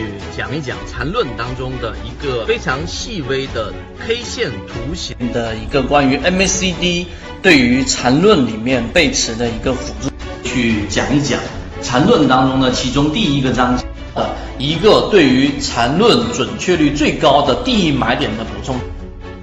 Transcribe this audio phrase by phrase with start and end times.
[0.00, 3.72] 去讲一讲缠论当中的一个非常细微的
[4.06, 7.06] K 线图形的一个关于 MACD
[7.42, 10.10] 对于缠论里面背驰的一个辅助，
[10.42, 11.38] 去讲一讲
[11.82, 13.84] 缠论当中的其中第一个章节
[14.14, 18.76] 的一个对于缠论准确率最高的第一买点的补充。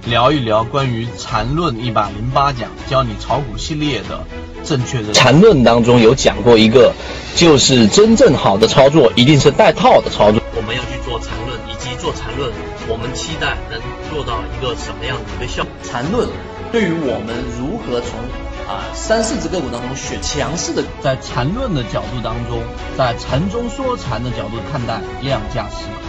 [0.06, 4.24] 聊一聊关于缠论一百零八讲教你炒股系列的
[4.64, 6.92] 正确的缠论当中有讲过一个，
[7.36, 10.40] 就是真正好的操作一定是带套的操作。
[10.68, 12.52] 我们要去做缠论，以及做缠论，
[12.92, 13.80] 我们期待能
[14.12, 15.72] 做到一个什么样的一个效果？
[15.82, 16.28] 缠论
[16.70, 18.20] 对于我们如何从
[18.68, 22.60] 啊三四只个股当中选强势的，在缠论的角度当中，
[22.98, 25.88] 在缠中说禅的角度看待量价时，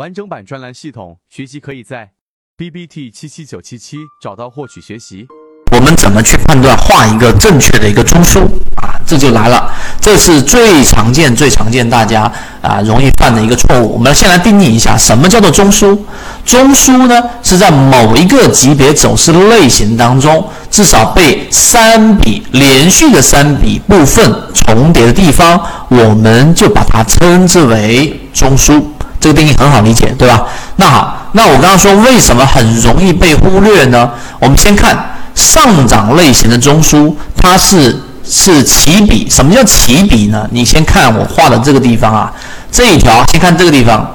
[0.00, 2.08] 完整版专栏系统学习可以在
[2.56, 5.26] B B T 七七九七七找到获取学习。
[5.72, 8.40] 我们怎么去判断画一个正确的一个中枢
[8.80, 8.96] 啊？
[9.06, 13.92] 这就来了，这是最常见、最常见大家啊容易犯的一个错误。
[13.92, 15.98] 我们先来定义一下，什么叫做中枢？
[16.46, 28.82] 中枢呢是在某一个级别走势类型当中，至少被三笔连续的三笔部分重叠的地方，我们就把它称之为中枢。
[29.20, 30.46] 这个定义很好理解，对吧？
[30.76, 34.10] 那好，那我刚刚说为什么很容易被忽略呢？
[34.40, 34.96] 我们先看
[35.34, 39.28] 上涨类型的中枢，它是是起笔。
[39.28, 40.48] 什么叫起笔呢？
[40.50, 42.32] 你先看我画的这个地方啊，
[42.72, 44.08] 这一条，先看这个地方，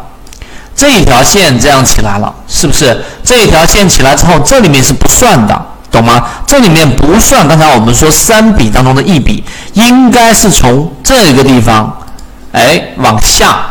[0.75, 2.99] 这一条线这样起来了，是不是？
[3.23, 6.25] 这一条线起来之后，这里面是不算的，懂吗？
[6.47, 7.47] 这里面不算。
[7.47, 9.43] 刚才我们说三笔当中的一笔，
[9.73, 11.95] 应该是从这个地方，
[12.53, 13.67] 哎，往下。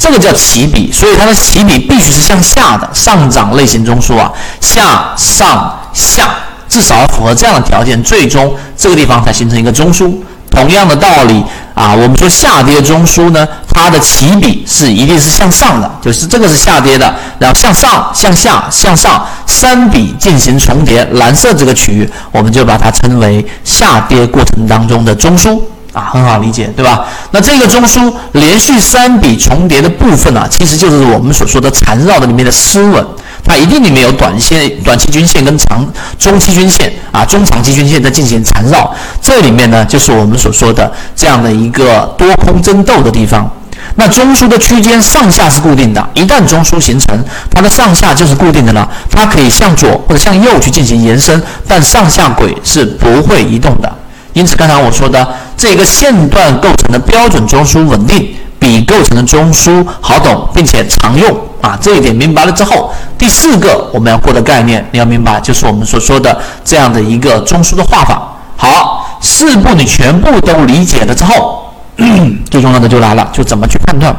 [0.00, 6.30] 这个叫起笔，所以它的起笔必须是向下的上涨类型中枢啊，下上下，
[6.66, 10.10] 至少要符合这样的条件，最终这个地方才形成一个中枢。
[10.50, 11.44] 同样的道理
[11.74, 25.60] 啊，我们说下跌中枢呢，它的起笔是一定是向上的，就是这个是下跌的，然后向上、向下、向上三笔进行重叠，蓝色这个区域我们就把它称为下跌过程当中的中枢。
[25.92, 27.04] 啊，很好理解，对吧？
[27.32, 33.04] 那这个中枢连续三笔重叠的部分呢，其实就是我们所说的缠绕的里面的丝纹，
[33.44, 35.84] 它一定里面有短线、短期均线跟长
[36.18, 38.94] 中期均线啊、中长期均线在进行缠绕。
[39.20, 43.50] 这里面呢，就是我们所说的这样的一个多空争斗的地方。
[43.96, 53.92] 那中枢的区间上下是固定的，一旦中枢形成，它的上下就是固定的了，它可以向左或者向右去进行延伸，但上下轨是不会移动的。
[54.32, 55.26] 因此，刚才我说的
[55.56, 61.76] 这个线段构成的标准中枢稳定，比构成的中枢好懂，并且常用啊。
[61.80, 68.22] 这一点明白了之后，第四个我们要过的概念，你要明白，就是我们所说的这样的一个中枢的画法。
[68.56, 71.74] 好，四步你全部都理解了之后，
[72.50, 74.14] 最重要的就来了，就怎么去判断。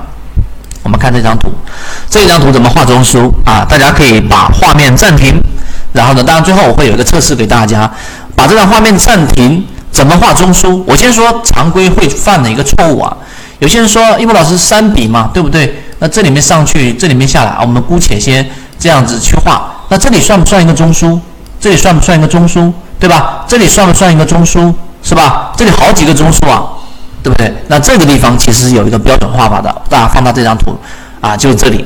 [0.84, 1.50] 我们看这张图，
[2.10, 3.66] 这张图怎么画中枢啊？
[3.70, 5.40] 大家可以把画面暂停，
[5.94, 7.90] 然后呢，当然最后我会有一个测试给大家，
[8.36, 9.66] 把这张画面暂停。
[9.92, 10.82] 怎么画中枢？
[10.88, 13.16] 我先说常规会犯的一个错误啊。
[13.60, 15.84] 有些人说，一博老师三笔嘛，对不对？
[16.00, 18.50] 那这里面上去，这里面下来，我们姑且先
[18.80, 19.86] 这样子去画。
[19.90, 21.20] 那这里算不算一个中枢？
[21.60, 22.72] 这里算不算一个中枢？
[23.00, 23.46] 对吧？
[23.48, 24.74] 这里算不算一个中枢？
[25.04, 25.52] 是吧？
[25.56, 26.64] 这里好几个中枢啊，
[27.22, 27.54] 对不对？
[27.68, 30.76] 那这个地方其实有一个标准画法的，大家放大这张图
[31.20, 31.86] 啊，就是这里，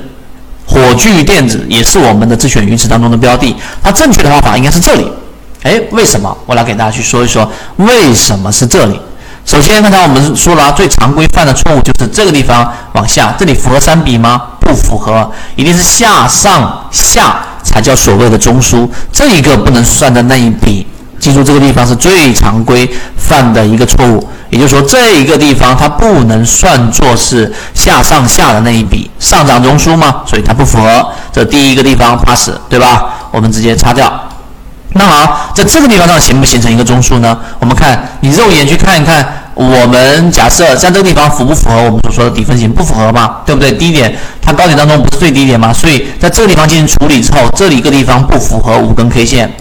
[0.66, 3.54] 火炬电子也是我们的自选鱼池当中的标的，
[3.84, 5.12] 它正确的画法应该是这里。
[5.66, 6.38] 哎，为什么？
[6.46, 9.02] 我来给大家去说一说，为什么是这里？
[9.44, 14.40] 首先，刚才我们说了，最常规犯的错误就是这个地方往下，这里符合三笔吗？
[14.60, 20.86] 不符合，一定是下上下才叫所谓的中枢，这一个不能算在那一笔。
[21.20, 22.88] 记住，这个地方是最常规
[23.18, 30.22] 犯的一个错误，也就是说，这一个地方它不能算作是下上下的那一笔上涨中枢吗？
[30.28, 31.10] 所以它不符合。
[31.34, 33.16] 这第一个地方 pass，对吧？
[33.32, 34.12] 我们直接擦掉。
[34.98, 37.38] 那好，在这个地方上形不形成一个中枢呢？
[37.60, 42.72] 我们看，你肉眼去看一看，我们假设在这个地方符不符合我们所说的底分型？
[42.72, 43.74] 不符合嘛，对不对？
[43.74, 45.74] 低点它高点当中不是最低点吗？
[45.74, 49.54] 所以在这个地方进行处理之后，这里一个地方不符合五根 K 线。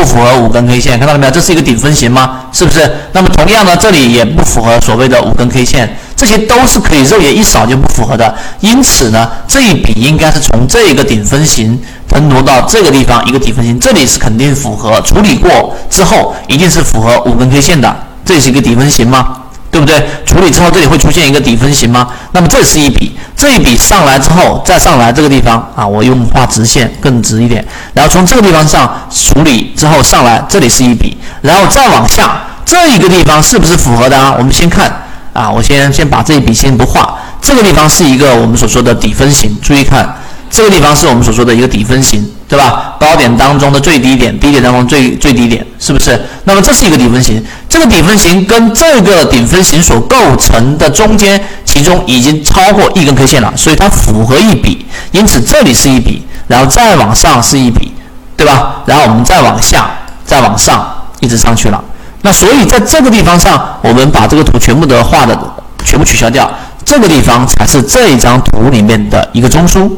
[0.00, 1.30] 不符合五根 K 线，看到了没有？
[1.30, 2.46] 这是一个顶分型吗？
[2.52, 2.90] 是不是？
[3.12, 8.34] 那么同样呢，这里也不符合所谓的五根 K 线，这些都是可以肉眼一扫就不符合的。
[8.60, 14.98] 因此呢，这一笔应该是从这个顶分型腾挪到这个地方一个底分型，这里是肯定符合。
[15.02, 17.94] 处理过之后，一定是符合五根 K 线的，
[18.24, 19.39] 这是一个底分型吗？
[19.70, 20.04] 对不对？
[20.26, 22.08] 处理之后这里会出现一个底分型吗？
[22.32, 27.64] 那么这是一笔，这一笔上来之后再上来这个地方啊，我用画直线更直一点。
[27.92, 34.34] 然后从这个地方上处理之后上来，这里是一笔，然后再往下这一个地方是不是符合的啊？
[34.36, 34.90] 我们先看
[35.32, 40.16] 啊，我先先把这一笔先不画，这个地方是一个我们所说的底分型，注意看。
[40.50, 42.96] 这个地方是我们所说的一个底分型，对吧？
[42.98, 46.20] 高点当中的最低点，低点当中最最低点，是不是？
[46.44, 57.94] 那么这是一个底分型，这个底分型跟这个顶分型所构成的中间，其中已经超过一根 K 线了，所以它符合一笔，因此这里是一笔，然后再往上是一笔，
[58.36, 58.82] 对吧？
[58.86, 59.88] 然后我们再往下，
[60.24, 60.84] 再往上，
[61.20, 61.82] 一直上去了。
[62.22, 65.38] 那所以在这个地方上，我们把这个图全部的画的
[65.84, 66.50] 全部取消掉，
[66.84, 69.88] 这个地方才是这一张图里面的一个中枢。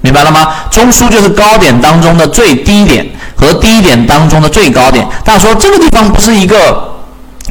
[0.00, 0.48] 明白了吗？
[0.70, 3.04] 中枢就是高点当中的最低点
[3.36, 5.06] 和低点当中的最高点。
[5.24, 6.92] 大家说这个地方不是一个，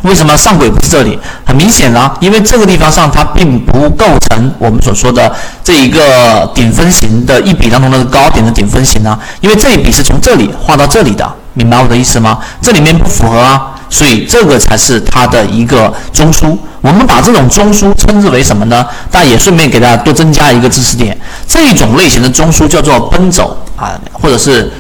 [0.04, 1.20] 为什么上轨不是这里？
[1.46, 5.34] 很明显啊，因为这个地方上它并不构成我们所说的
[5.64, 12.40] 这一个顶分型的一笔当中的高点的顶分型啊，因为这一笔是从这里画到这里的，明白我的意思吗？
[12.62, 13.74] 这里面不符合啊。
[13.90, 16.58] 所以这个才是它的一个中枢。
[16.82, 18.86] 我们把这种中枢称之为什么呢？
[19.12, 21.18] 大家也顺便给大家多增加一个知识点。
[21.48, 24.72] 这种类型的中枢叫做奔走啊，或者是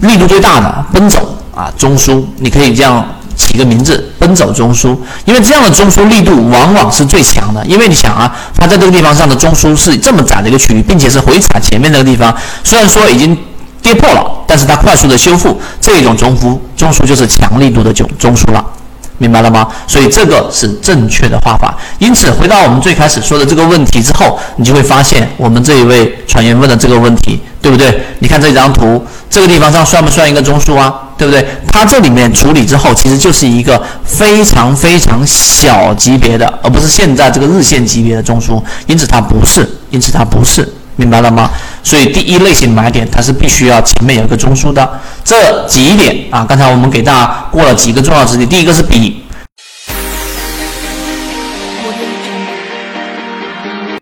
[0.00, 2.22] 力度最大的奔走啊中枢。
[2.38, 3.04] 你可以这样
[3.34, 4.96] 起个名字：奔走中枢。
[5.24, 7.64] 因为这样的中枢力度往往是最强的。
[7.66, 13.36] 因为你想啊，它在这个地方上的中枢是这么窄的一个区域，并且是回踩前面那个地方，虽然说已经。
[13.86, 18.64] 跌破了，但是它快速的修复，这种中枢中枢就是强力度的中中枢了，
[19.18, 19.68] 明白了吗？
[19.86, 21.72] 所以这个是正确的画法。
[22.00, 27.96] 因此，回到我们最开始说的这个问题之后，你就会发现我们这一位船员问的这个问题，对不对？
[28.18, 29.00] 你看这张图，
[29.30, 30.92] 这个地方上算不算一个中枢啊？
[31.16, 31.46] 对不对？
[31.68, 40.68] 它这里面处理之后，其实就是一个非常非常小级别的，而不是现在这个日线级别的中枢，因此它不是，因此它不是。
[40.96, 41.50] 明白了吗？
[41.82, 45.00] 所以第一类型买点，它是必须要前面有一个中枢的。
[45.22, 48.48] 这几点啊，刚才我们给大家过了几个重要知识点。
[48.48, 49.22] 第一个是比